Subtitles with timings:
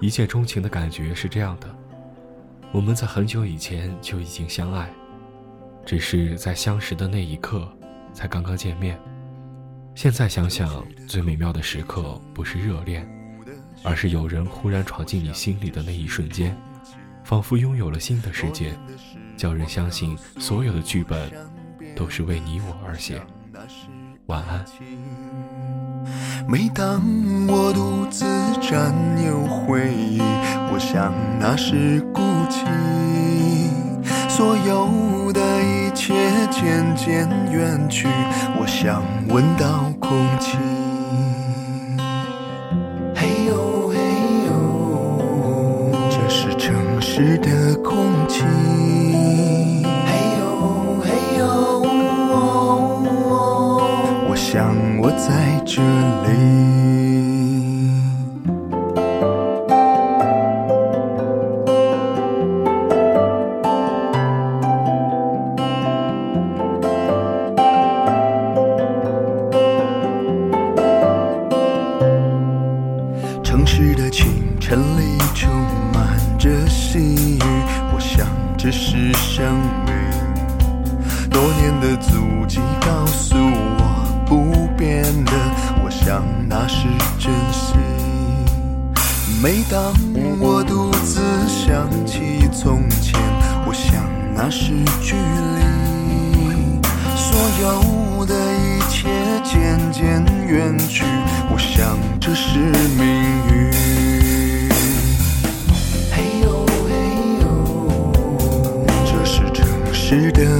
[0.00, 1.68] 一见钟情的感觉是这样的：
[2.72, 4.90] 我们在很久以前就已经相爱，
[5.84, 7.70] 只是在相识的那一刻
[8.14, 8.98] 才刚刚见面。
[9.94, 13.06] 现在想想，最美妙的时刻不是热恋，
[13.82, 16.56] 而是有人忽然闯进你心里的那一瞬间，
[17.22, 18.72] 仿佛拥有了新的世界，
[19.36, 21.30] 叫人相信所有的剧本
[21.94, 23.20] 都是为你我而写。
[24.26, 24.64] 晚安。
[26.48, 27.02] 每当
[27.48, 28.24] 我独自
[28.60, 28.94] 占
[29.24, 30.20] 有回忆，
[30.72, 32.64] 我想那是孤寂，
[34.28, 36.14] 所有的一切
[36.50, 38.08] 渐渐远去，
[38.58, 40.56] 我想闻到空气。
[43.14, 43.94] 嘿呦嘿
[44.46, 48.44] 呦，这是城市的空气。
[55.26, 56.30] 在这里。
[73.42, 74.26] 城市的清
[74.58, 75.50] 晨里充
[75.92, 76.98] 满着细
[77.36, 77.42] 雨，
[77.92, 79.44] 我想这是生
[79.84, 79.92] 命。
[81.28, 82.10] 多年的足
[82.48, 85.32] 迹告诉我不变的，
[85.84, 87.76] 我想那是真心。
[89.42, 89.92] 每当
[90.40, 93.20] 我独自想起从前，
[93.66, 93.92] 我想
[94.34, 95.60] 那是距离。
[97.14, 99.10] 所有的一切
[99.44, 101.04] 渐渐远去，
[101.52, 102.58] 我想这是
[102.96, 103.04] 命
[103.52, 103.70] 运。
[106.10, 106.90] 嘿呦嘿
[107.42, 107.44] 呦，
[109.04, 110.58] 这是城市的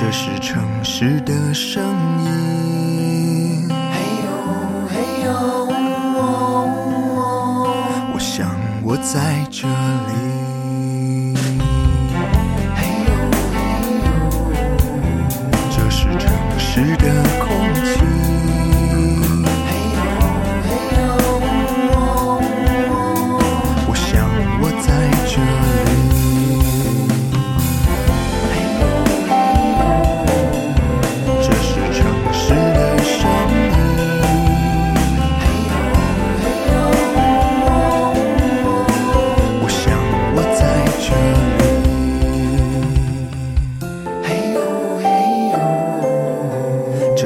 [0.00, 1.84] 这是城市的声
[2.24, 3.68] 音。
[3.68, 3.74] 嘿
[4.24, 4.30] 呦
[4.88, 4.94] 嘿
[5.24, 5.28] 呦，
[8.14, 8.48] 我想
[8.82, 10.12] 我在这里。
[12.74, 13.10] 嘿呦
[13.52, 13.54] 嘿
[14.06, 14.08] 呦，
[15.70, 17.04] 这是城市的
[17.44, 17.46] 空
[17.84, 18.39] 气。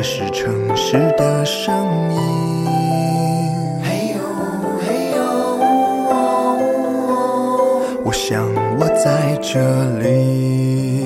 [0.00, 1.74] 这是城市的声
[2.10, 2.18] 音。
[8.02, 8.42] 我想
[8.78, 9.60] 我在这
[9.98, 10.99] 里。